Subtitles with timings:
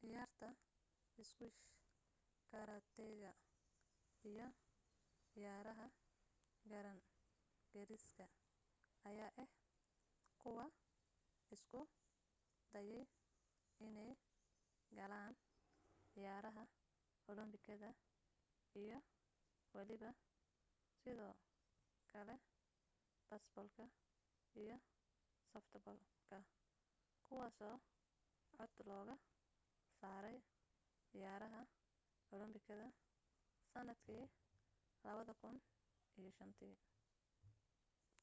[0.00, 0.48] cayaarta
[1.30, 1.60] squash
[2.50, 3.32] karateega
[4.30, 4.46] iyo
[5.32, 5.86] cayaaraha
[6.70, 7.00] garaan
[7.74, 8.24] gariska
[9.08, 9.50] ayaa ah
[10.42, 10.64] kuwa
[11.54, 11.80] isku
[12.72, 13.04] dayay
[13.86, 14.12] inee
[14.98, 15.34] galaan
[16.12, 16.64] cayaraha
[17.30, 17.88] olombikada
[18.82, 18.98] iyo
[19.76, 20.10] waliba
[21.02, 21.34] sidoo
[22.12, 22.34] kale
[23.28, 23.84] beesboolka
[24.62, 24.76] iyo
[25.50, 26.38] softball-ka
[27.26, 27.68] kuwaaso
[28.56, 29.14] cod looga
[29.98, 30.38] saaray
[31.10, 31.64] cayaarah
[32.34, 32.86] olombikada
[33.72, 34.22] sanadkii
[35.04, 36.74] 2005